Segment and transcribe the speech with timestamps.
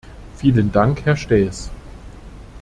[0.37, 1.69] Vielen Dank, Herr Staes.